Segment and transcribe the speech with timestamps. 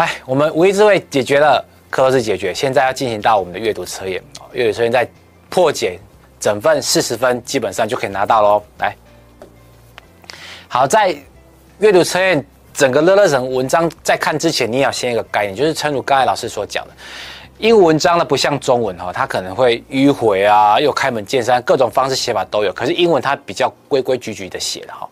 [0.00, 4.22] 来，我们无意智慧解决了，课都是解决，现在要进行到我们的阅读测验。
[4.52, 5.06] 阅读测验在
[5.50, 5.98] 破解
[6.40, 8.62] 整份四十分，基本上就可以拿到喽。
[8.78, 8.96] 来，
[10.68, 11.14] 好，在
[11.80, 12.42] 阅读测验
[12.72, 16.94] 整个乐乐省文章在看之前，你要先一个概念，就是诚如刚才老师所讲的。
[17.58, 22.72] 英文文章呢，不像中文哈，它可能会迂回啊，又开门见山，各种方式写法都有。
[22.72, 25.06] 可是英文它比较规规矩矩的写的哈，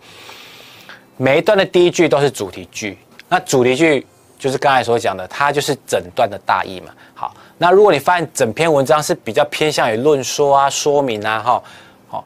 [1.18, 2.96] 每一段的第一句都是主题句。
[3.28, 4.06] 那主题句
[4.38, 6.92] 就是刚才所讲的，它就是整段的大意嘛。
[7.12, 11.62] 好，那如果你发现整篇文章是比较偏向于论说啊、说明啊，哈，
[12.08, 12.24] 好，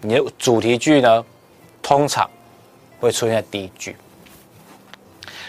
[0.00, 1.22] 你的主题句呢，
[1.82, 2.28] 通常
[2.98, 3.94] 会出现在第一句。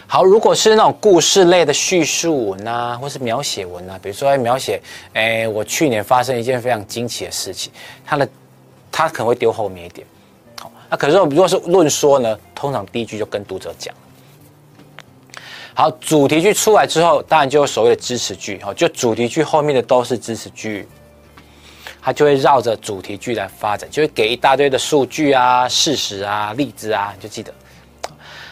[0.07, 4.81] 好，如果是那种故事类的叙述文啊，或是描写文啊，比如说在描写，
[5.13, 7.71] 哎，我去年发生一件非常惊奇的事情，
[8.05, 8.27] 它的，
[8.91, 10.05] 它可能会丢后面一点。
[10.59, 13.95] 好，那可是如果是论说呢，通常第一句就跟读者讲。
[15.73, 20.87] 好，主题句出来之后，当然就有所谓的支持句，哈，就主题句后面的都是支持句，
[22.01, 27.53] 它就会绕着主题句来发展，就会给一大堆的数据啊、事实啊、例子啊，你就记得。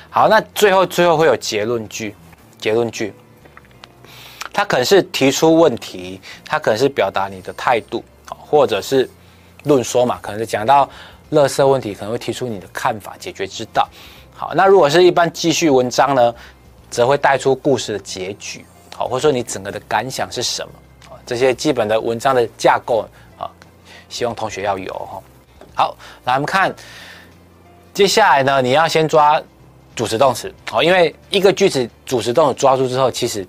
[0.09, 2.16] 好，那最后最后会有结论句，
[2.58, 3.14] 结论句，
[4.54, 9.08] 它可能是提出问题，它可能是表达你的态度，或者是
[9.66, 10.89] 论说嘛，可能是讲到
[11.31, 13.88] 垃圾问题，可能会提出你的看法、解决之道。
[14.33, 16.33] 好，那如果是一般记叙文章呢，
[16.90, 20.72] 则会带出故事的结局，好，或者说你整个的感想是什么？
[21.26, 23.50] 这些基本的文章的架构啊，
[24.09, 25.22] 希望同学要有哈。
[25.76, 26.73] 好，来我们看，
[27.94, 29.42] 接下来呢，你要先抓。
[29.95, 33.45] 主词动词，好，因为一个句子主词动词抓住之后，其实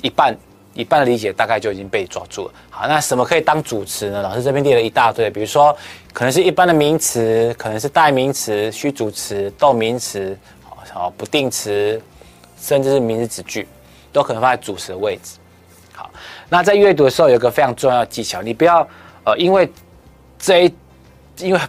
[0.00, 0.34] 一半
[0.72, 2.54] 一半的理解大概就已经被抓住了。
[2.70, 4.22] 好，那什么可以当主词呢？
[4.22, 5.76] 老师这边列了一大堆，比如说
[6.14, 10.34] 可能是一般的名词，可能是代名词、虚主词、动名词，
[10.90, 12.00] 好，不定词，
[12.60, 13.66] 甚至是名词子句，
[14.12, 15.38] 都可能放在主词的位置。
[15.92, 16.10] 好，
[16.48, 18.86] 那在阅读的时候有个非常重要的技巧，你不要
[19.24, 19.70] 呃，因为
[20.38, 20.74] 这一
[21.38, 21.60] 因为。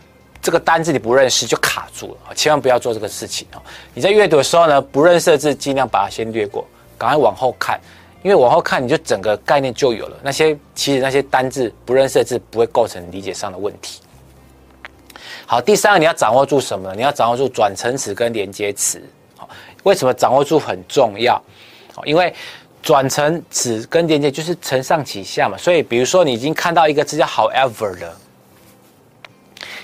[0.42, 3.62] 这个单字你不认识就卡住了，千万不要做这个事情哦。
[3.94, 6.66] 你在阅读的时候呢，不认识的字尽量把它先略过，
[6.98, 7.78] 赶快往后看，
[8.24, 10.18] 因为往后看你就整个概念就有了。
[10.24, 14.00] 那些其实那些单字不认识的字不会构成理解上的问题。
[15.46, 16.96] 好，第三个你要掌握住什么呢？
[16.96, 19.04] 你要掌握住转承词跟连接词。
[19.84, 21.42] 为什么掌握住很重要？
[22.06, 22.34] 因为
[22.82, 25.58] 转成指跟连接就是承上启下嘛。
[25.58, 28.18] 所以比如说你已经看到一个字叫 however 了。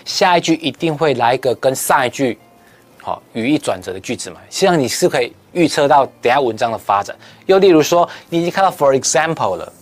[0.05, 2.37] 下一句一定会来一个跟上一句
[3.01, 4.39] 好语义转折的句子嘛？
[4.51, 7.15] 实际上你是可以预测到等下文章的发展。
[7.47, 9.73] 又例如说，你已经看到 for example 了，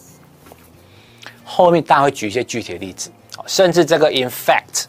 [1.43, 3.11] 后面当然会举一些具体的例子，
[3.47, 4.85] 甚至这个 in fact，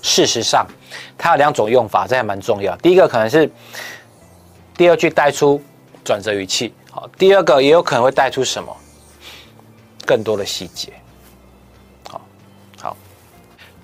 [0.00, 0.66] 事实上，
[1.16, 2.76] 它有两种用法，这还蛮重要。
[2.76, 3.50] 第一个可能是
[4.76, 5.60] 第二句带出
[6.04, 8.74] 转折语气，好，第二个也有可能会带出什么
[10.06, 10.92] 更多的细节。
[12.08, 12.20] 好，
[12.80, 12.96] 好，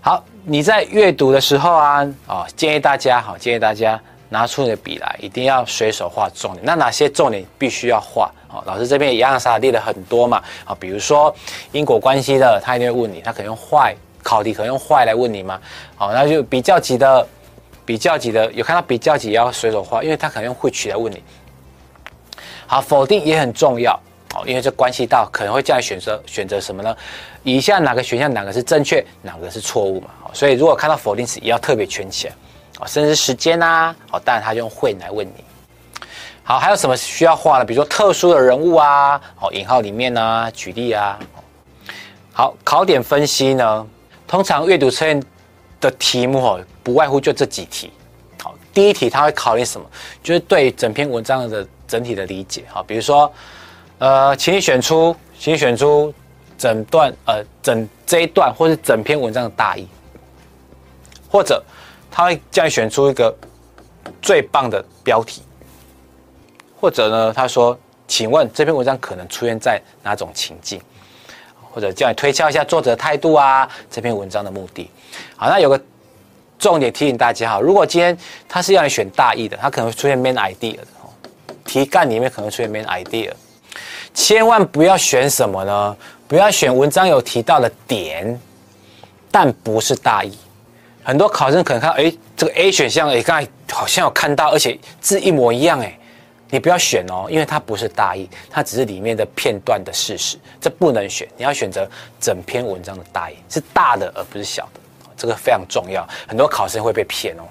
[0.01, 6.65] 好你在阅读的时候啊，啊，建议大家，好，建议大家拿出你的笔来，一定要随手画重点。
[6.65, 8.31] 那哪些重点必须要画？
[8.49, 11.35] 啊，老师这边也洋洋洒洒列了很多嘛，啊，比如说
[11.73, 15.61] 因果关系的，他一定会问你，他可能用坏，考题可能用坏来问你嘛，
[15.95, 17.25] 好，那就比较级的，
[17.85, 21.23] 比较级的，有看到比较级也要随手画，因为他可能用 which 来问你。
[22.67, 23.93] 好，否定也很重要。
[24.35, 26.97] 哦，因为这关系到可能会这样选择选择什么呢？
[27.45, 30.09] 以下哪个选项哪个是正确，哪个是错误嘛？
[30.33, 32.35] 所以如果看到否定词，也要特别圈起来。
[32.81, 35.45] 哦，甚至时间呐，哦，当然他就用会来问你。
[36.43, 37.65] 好，还有什么需要画的？
[37.65, 41.17] 比如说特殊的人物啊，哦，引号里面呢，举例啊。
[42.33, 43.87] 好，考点分析呢，
[44.27, 45.23] 通常阅读测验
[45.81, 47.91] 的题目哦，不外乎就这几题。
[48.43, 49.87] 好，第一题他会考虑什么？
[50.23, 52.65] 就是对整篇文章的整体的理解。
[52.69, 53.33] 好，比如说。
[53.99, 56.13] 呃，请你选出，请你选出
[56.59, 59.87] 整段呃整这一段，或是整篇文章的大意，
[61.31, 61.63] 或者
[62.11, 63.35] 他会叫你选出一个
[64.21, 65.43] 最棒的标题，
[66.79, 67.79] 或者呢，他说，
[68.09, 70.83] 请问这篇文章可能出现在哪种情境，
[71.75, 74.89] 或者叫你推敲一下作者的态度啊，这篇文章的目的。
[75.35, 75.81] 好，那有个
[76.57, 78.17] 重点提醒大家哈，如果今天
[78.49, 80.87] 他是要你选大意的，他可能会出现 main idea 的，
[81.65, 83.33] 题干里面可能出现 main idea。
[84.15, 85.97] 千万不要选什么呢？
[86.29, 88.41] 不要选文章有提到的点，
[89.33, 90.33] 但不是大意。
[91.03, 95.99] 很多考生可能看到，哎，这个 A 选项，哎，刚才好像有看到，而且字一模一样，哎，
[96.55, 101.27] 你不要选哦，因为它不是大意，它只是里面的片段的事实，这不能选。
[101.37, 101.85] 你要选择
[102.21, 104.81] 整篇文章的大意，是大的而不是小的，
[105.17, 106.09] 这个非常重要。
[106.29, 107.43] 很多考生会被骗哦。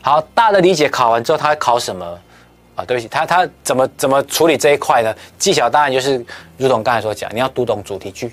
[0.00, 2.06] 好，大的理解考完之后，他会考什么？
[2.76, 5.12] 啊，对不起，他他怎么怎么处理这一块呢？
[5.40, 6.24] 技巧当然就是
[6.56, 8.32] 如同刚才所讲，你要读懂主题句，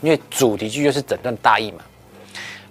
[0.00, 1.78] 因为主题句就是整段大意嘛。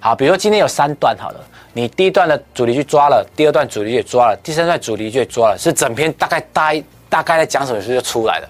[0.02, 1.40] 好，比如说今天有三段好了，
[1.74, 6.74] 你第一段的主题去抓了，第二段主题也抓了，第三段主题句也抓了，是整篇大概大
[7.10, 8.50] 大概在讲什么事就出来了。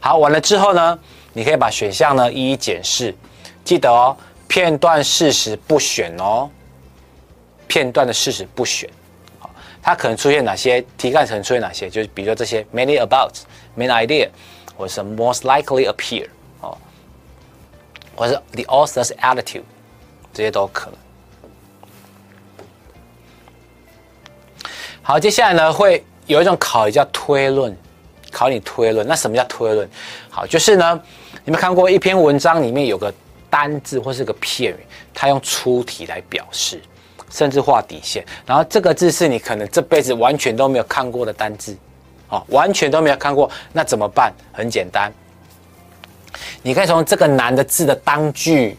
[0.00, 0.98] 好，完了之后呢，
[1.32, 3.14] 你可以把选项呢一一检视，
[3.64, 4.16] 记得哦，
[4.48, 6.48] 片段事实不选哦，
[7.68, 8.88] 片段的事实不选。
[9.38, 9.50] 好
[9.82, 11.26] 它可能出现哪些题干？
[11.26, 11.90] 可能出现哪些？
[11.90, 13.34] 就是比如说这些 many about
[13.76, 14.30] main idea，
[14.76, 16.26] 或者是 most likely appear
[16.60, 16.76] 哦，
[18.16, 19.64] 或者是 the author's attitude，
[20.32, 20.98] 这些都可能。
[25.06, 27.76] 好，接下来呢会有一种考叫推论，
[28.32, 29.06] 考你推论。
[29.06, 29.88] 那什么叫推论？
[30.30, 31.00] 好，就是呢，
[31.44, 33.12] 你们看过一篇文章里面有个
[33.50, 34.78] 单字或是个片语，
[35.12, 36.80] 它用出题来表示。
[37.30, 41.76] 甚至画底线，然后这个字是你可能这辈子完全都没有看过的单字，
[42.28, 44.32] 哦，完全都没有看过，那怎么办？
[44.52, 45.12] 很简单，
[46.62, 48.78] 你可以从这个难的字的当句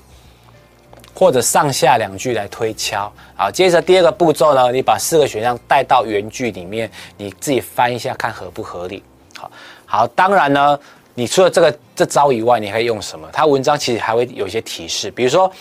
[1.16, 3.12] 或者上下两句来推敲。
[3.36, 9.02] 好，接着第二个步骤呢，你把四个选项带到原句里面，你自己翻一下看合不合理。
[9.36, 9.50] 好，
[9.86, 10.80] 好，当然呢，
[11.14, 13.28] 你除了这个这招以外，你可以用什么？
[13.34, 15.52] 它文章其实还会有一些提示，比如说。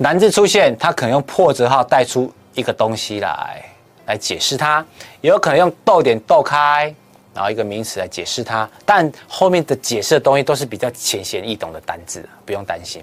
[0.00, 3.64] 难字出现，它可能用破折号带出一个东西来，
[4.06, 4.80] 来解释它；
[5.20, 6.94] 也有可能用逗点逗开，
[7.38, 8.68] 然后一个名词来解释它。
[8.84, 13.00] 但后面的解释的东西都是比较浅显易懂的单字，不用担心。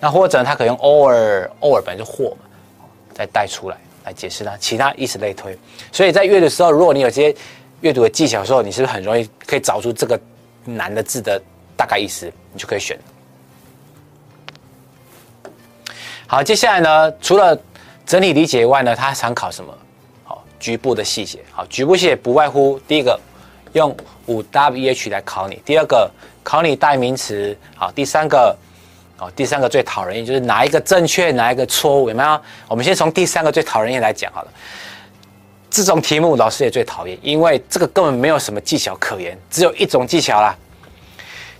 [0.00, 2.38] 那或者它可以用 or，or 本来就或嘛，
[3.14, 4.56] 再带出来来解释它。
[4.56, 5.56] 其他以此类推。
[5.92, 7.32] 所以在阅读的时候，如果你有些
[7.80, 10.18] 阅读的技巧的时候，你是不是很容易可以找出这个
[10.64, 11.40] 难的字的
[11.76, 12.26] 大概意思？
[12.52, 12.98] 你就可以选。
[16.26, 17.56] 好，接下来呢，除了
[18.04, 19.72] 整体理解以外呢，它常考什么？
[20.24, 21.38] 好，局部的细节。
[21.52, 23.16] 好，局部细节不外乎第一个
[23.72, 23.96] 用
[24.26, 26.10] 五 W H 来考你，第二个
[26.42, 27.56] 考你代名词。
[27.76, 28.56] 好，第三个，
[29.18, 32.40] 哦，第三个最讨人厌就是哪一个正确，哪一个错误，有没有？
[32.68, 34.48] 我们先从第三个最讨人厌来讲好了。
[35.70, 40.56] 这种题目老师也最讨厌，因为这个根本没有什么技巧可言，只有一种技巧啦。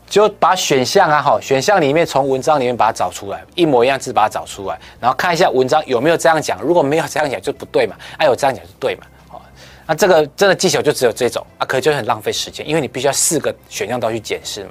[0.09, 9.45] 就把选项啊，好，选项里面从文章里面把它找出来，一模一样字把它找出来，然后看一下文章有没有这样讲，如果没有这样讲就不对嘛，哎、啊，有这样讲就对嘛，好，
[9.87, 14.71] 那这个真的技巧就只有这种啊，可能就很浪费时间，因为你必须要四个选项都要去检视嘛，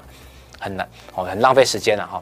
[0.60, 2.22] 很难哦，很浪费时间了哈。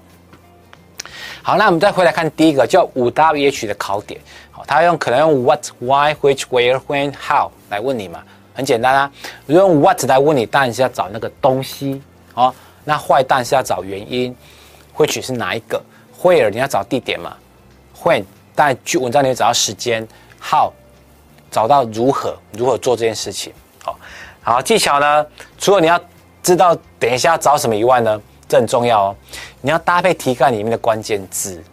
[1.41, 8.23] 好，那我们再回来看第一个叫五 W H 的考点，好，他用可能用 What、Why、Which、Where、When、How 来问你嘛，
[8.53, 9.11] 很简单啊，
[9.47, 12.01] 用 What 来问你，当然是要找那个东西
[12.35, 12.53] 哦。
[12.85, 14.35] 那坏蛋是要找原因
[14.95, 15.81] ，which 是哪一个
[16.21, 17.35] ？where 你要找地点嘛
[18.03, 18.23] ？when
[18.53, 20.07] 但去文章里面找到时间
[20.41, 20.71] ？how
[21.53, 23.53] 找到如何如何做这件事情？
[23.81, 23.97] 好，
[24.41, 25.25] 好技巧呢？
[25.57, 25.97] 除了你要
[26.41, 29.15] 知道等一下要找什么以外呢，这很重要哦。
[29.61, 31.63] 你要搭配题干里面的关键字，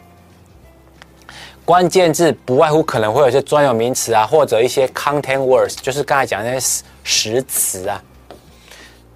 [1.64, 8.00] 关键字不外乎可能会有一些专有名词啊，或者一些 content words，就是刚才讲的那些实词啊，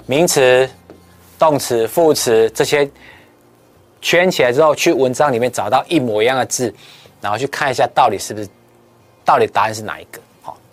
[0.06, 0.68] 名词。
[1.36, 2.88] 动词、副词这些
[4.00, 6.72] 圈起来之后，去文章里面找到一模一样的字，
[7.20, 8.48] 然后去看一下到底是不是，
[9.24, 10.20] 到底答案是哪一个？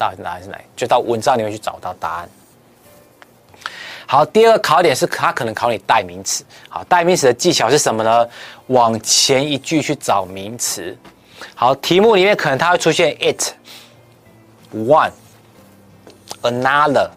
[0.02, 0.60] 到底答案是哪？
[0.76, 2.30] 就到文章里面去找到答案。
[4.08, 6.44] 好，第二个考点是它可能考你代名词。
[6.70, 8.28] 好，代名词的技巧是什么呢？
[8.66, 10.98] 往前一句去找名词。
[11.54, 13.54] 好，题目里面可能它会出现 it、
[14.74, 15.12] one、
[16.42, 17.12] another，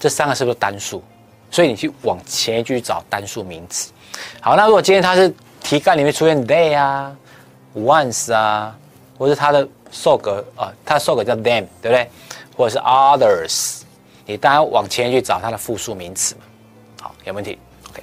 [0.00, 1.00] 这三个是不是单数？
[1.48, 3.92] 所以你去往前一句找单数名词。
[4.40, 7.16] 好，那如果今天它是题干里面出现 they 啊、
[7.76, 8.76] once 啊，
[9.18, 12.08] 或是它的受格啊，它的受格叫 them，对不对？
[12.56, 13.80] 或者是 others，
[14.24, 16.40] 你当然往前去找它的复数名词嘛。
[17.02, 17.58] 好，有问题
[17.90, 18.02] ？OK。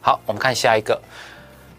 [0.00, 1.00] 好，我们看下一个。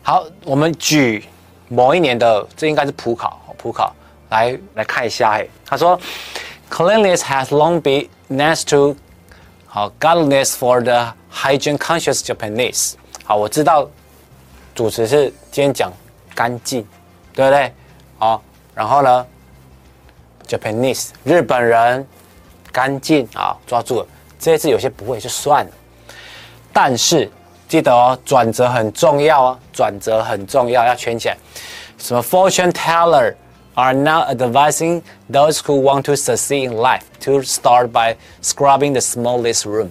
[0.02, 1.26] 好，我们举
[1.68, 3.94] 某一年的，这应该是普考，普考
[4.30, 5.34] 来来看一下。
[5.38, 6.00] 嘿，他说
[6.70, 8.96] ，cleanliness has long been next to
[9.68, 12.94] 好，godliness for the hygiene-conscious Japanese。
[13.24, 13.88] 好，我知道
[14.74, 15.94] 主持是今天讲
[16.34, 16.86] 干净，
[17.34, 17.74] 对不对？
[18.18, 18.42] 好，
[18.80, 19.26] 然后呢
[20.48, 22.08] ，Japanese 日本人
[22.72, 24.08] 干净啊，抓住了。
[24.40, 25.72] 这些字有些不会就算了，
[26.72, 27.30] 但是
[27.68, 31.36] 记得哦，转折很重要哦，转折很重要，要圈起来。
[31.98, 38.94] 什么 fortune teller？are now advising those who want to succeed in life to start by scrubbing
[38.94, 39.90] the smallest room.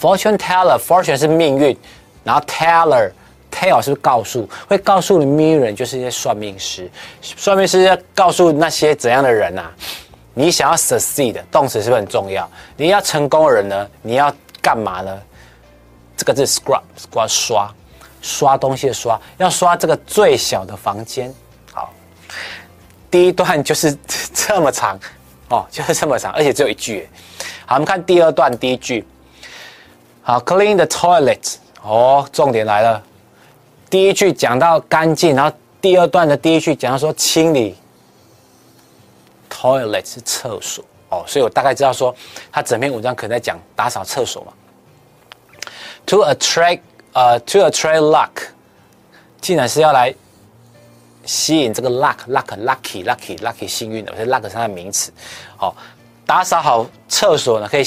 [0.00, 1.76] Fortune teller, fortune 是命运，
[2.22, 3.10] 然后 teller,
[3.52, 4.48] tell 是不是告诉？
[4.66, 6.90] 会告诉你 mirror 就是一些算命师。
[7.20, 9.70] 算命师要告诉那些怎样的人啊？
[10.34, 12.50] 你想要 succeed，动词是不是很重要？
[12.76, 13.88] 你要成功的人呢？
[14.00, 15.22] 你要干嘛呢？
[16.16, 17.74] 这个字 scrub，scrub 刷，
[18.22, 21.32] 刷东西的刷，要刷这个最小的房间。
[21.72, 21.92] 好，
[23.10, 23.94] 第一段就是
[24.32, 24.98] 这么长
[25.48, 27.08] 哦，就是这么长，而且只有一句。
[27.66, 29.06] 好，我们看第二段第一句。
[30.22, 31.56] 好，clean the toilet。
[31.82, 33.02] 哦，重点来了。
[33.92, 37.76] 第一句讲到干净，然后第二段的第一句讲到说清理。
[39.50, 42.14] toilet 是厕所哦，所以我大概知道说，
[42.50, 44.52] 他整篇文章可能在讲打扫厕所嘛。
[46.06, 46.80] To attract
[47.12, 48.30] 呃、to attract luck，
[49.42, 50.14] 竟然是要来
[51.26, 55.12] 吸引这个 luck，luck，lucky，lucky，lucky 幸运的，我觉得 luck 是它的名词。
[55.58, 55.70] 哦，
[56.24, 57.84] 打扫好厕所呢，可以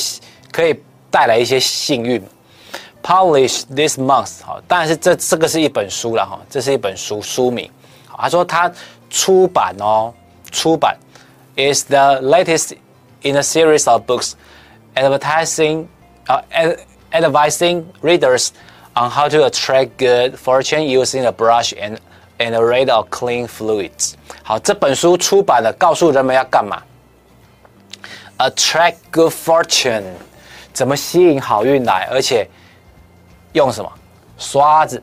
[0.51, 2.23] 可以带来一些幸运。
[3.04, 7.68] Publish this month，好，当然是这这个是一本书了哈，这是一本书书名。
[8.06, 8.70] 好，他说他
[9.08, 10.12] 出版哦，
[10.52, 10.94] 出版，
[11.56, 12.76] is the latest
[13.22, 14.32] in a series of books
[14.94, 15.86] advertising，
[16.26, 16.76] 呃、
[17.10, 18.50] uh,，advising readers
[18.94, 21.96] on how to attract good fortune using a brush and
[22.36, 24.12] and a array of clean fluids。
[24.42, 26.82] 好，这本书出版了，告诉人们要干嘛？
[28.36, 30.04] Attract good fortune，
[30.74, 32.46] 怎么吸引好运来，而且。
[33.55, 33.91] 用什么？
[34.37, 35.01] 刷子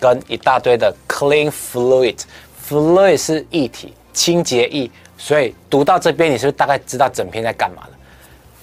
[0.00, 4.90] 跟一大堆的 clean fluid，fluid 是液体，清洁液。
[5.18, 7.90] 所以读到这边，你是不是大概知道整篇在干嘛了？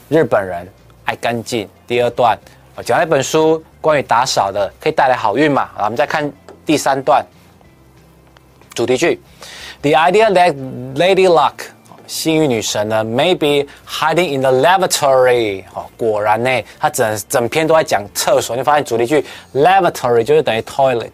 [0.09, 0.67] 日本人
[1.03, 1.69] 爱干净。
[1.85, 2.35] 第二段
[2.75, 5.69] 我讲了一本书，关于打扫的，可以带来好运嘛？
[5.75, 6.31] 好，我们再看
[6.65, 7.23] 第三段
[8.73, 9.21] 主题句
[9.83, 10.55] ：The idea that
[10.95, 11.74] Lady Luck。
[12.07, 15.63] 幸运女神呢？Maybe hiding in the lavatory。
[15.73, 18.55] 哦，果然呢，它整整篇都在讲厕所。
[18.55, 21.11] 你发现主题句 lavatory 就是等于 toilet，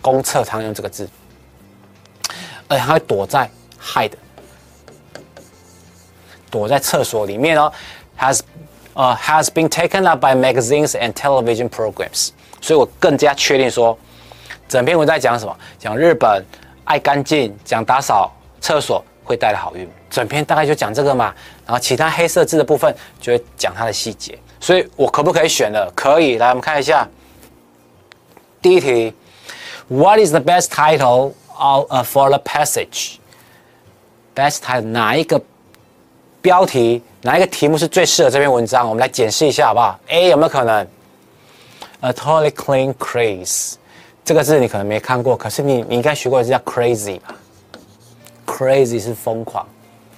[0.00, 1.08] 公厕常用这个字。
[2.68, 3.50] 而且它会躲在
[3.80, 4.12] hide，
[6.50, 7.72] 躲在厕所里面哦。
[8.18, 8.40] Has
[8.94, 12.30] 呃、uh, has been taken up by magazines and television programs。
[12.60, 13.96] 所以我更加确定说，
[14.68, 15.56] 整篇文在讲什么？
[15.78, 16.44] 讲日本
[16.84, 18.32] 爱干净，讲打扫。
[18.60, 21.34] 厕所会带来好运，整篇大概就讲这个嘛，
[21.66, 25.90] 然后其他黑色字的部分就会讲它的细节，所以我可不可以选了？
[25.94, 27.06] 可以，来我们看一下
[28.62, 29.12] 第一题
[29.88, 35.40] ，What is the best title of for the passage？Best title 哪一个
[36.40, 38.88] 标题哪一个题目是最适合这篇文章？
[38.88, 40.86] 我们来检视一下好不好？A 有没有可能
[42.00, 43.74] ？A totally clean craze，
[44.24, 47.34] 这个字你可能没看过，可是你你应该学过这叫 crazy 吧
[48.58, 49.64] ？Crazy 是疯狂，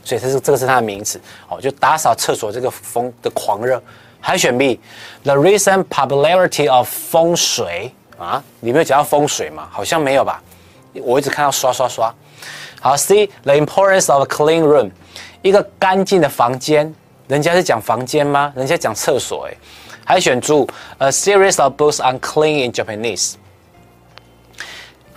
[0.02, 3.82] 所以这是这个是它的名词哦，就打扫厕所这个疯的狂热。
[4.18, 9.68] 还选 B，The recent popularity of 风水啊，你没有讲到风水吗？
[9.70, 10.42] 好像没有吧？
[10.94, 12.14] 我一直看到刷刷刷。
[12.80, 14.90] 好，C，The importance of a clean room，
[15.42, 16.94] 一个干净的房间，
[17.28, 18.52] 人家是讲房间吗？
[18.56, 19.54] 人家讲厕所哎。
[20.04, 23.34] 还选 D，A series of books on clean in Japanese。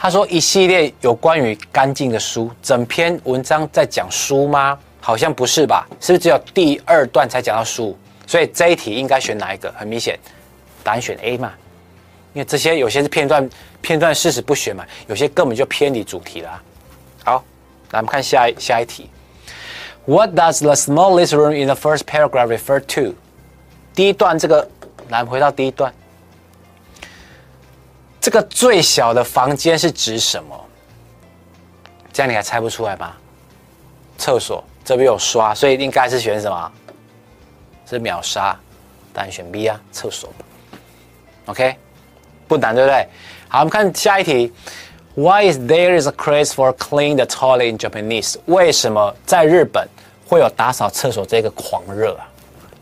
[0.04, 4.78] 他说：“一系列有关于干净的书，整篇文章在讲书吗？
[5.00, 5.88] 好像不是吧？
[6.02, 7.98] 是不是只有第二段才讲到书？
[8.28, 9.72] 所以这一题应该选哪一个？
[9.78, 10.20] 很明显，
[10.84, 11.54] 答案选 A 嘛，
[12.34, 16.62] 因为这些有些是片段，片段事实不选嘛，有些根本就偏离主题了。
[17.24, 17.42] 好，
[17.92, 19.10] 来我们看下一下一题。
[20.04, 23.16] What does the smallest room in the first paragraph refer to？
[23.96, 24.68] 第一段这个，
[25.08, 25.94] 来回到第一段。”
[28.24, 30.58] 这个最小的房间是指什么？
[32.14, 33.12] 这样你还猜不出来吗？
[34.18, 36.72] 厕所这边有刷，所以应该是选什么？
[37.86, 38.58] 是秒杀，
[39.12, 40.30] 当然选 B 啊，厕所。
[41.48, 41.76] OK，
[42.48, 43.06] 不难对不对？
[43.50, 44.54] 好，我们看下一题。
[45.16, 48.38] Why is there is a craze for clean the toilet in Japanese？
[48.46, 49.86] 为什么在日本
[50.26, 52.24] 会有打扫厕所这个狂热啊？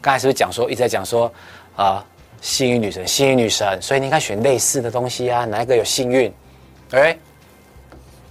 [0.02, 1.34] 刚才是不是讲说一直在讲说
[1.76, 2.06] 啊？
[2.42, 6.34] 幸运女神，幸运女神，所以你应该选类似的东西啊，哪一个有幸运？
[6.90, 7.16] 哎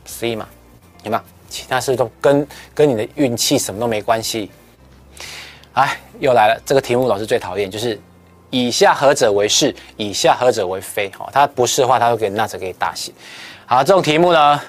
[0.04, 0.46] ，C 嘛，
[1.04, 1.22] 有没有？
[1.48, 4.50] 其他事都跟跟你的运气什么都没关系。
[5.72, 7.98] 哎，又来了，这个题目老师最讨厌，就是
[8.50, 11.10] 以下何者为是，以下何者为非？
[11.18, 13.12] 哦，它不是的话，它会给那者给大写。
[13.66, 14.60] 好，这种题目呢，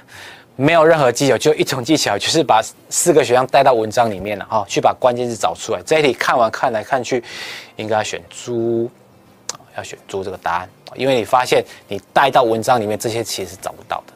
[0.55, 5.81] 没有任何技巧，就一种技巧，就是把四个选项带到文章里面了，哈、哦，去把关键字找出来。
[5.83, 7.23] 这一题看完看来看去，
[7.75, 8.89] 应该选猪。
[9.77, 14.13] 要选出这个答案，因为你发现你带到文章里面这些其实是找不到的。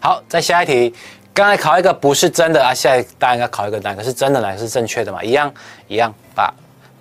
[0.00, 0.94] 好，再下一题，
[1.32, 5.22] 刚才考一个不是真的啊，下一个答案应该考一个哪个是真的，哪个是正确的嘛？
[5.22, 5.52] 一样
[5.86, 6.52] 一样，把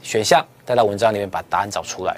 [0.03, 2.15] 选项带到文章里面把答案找出来。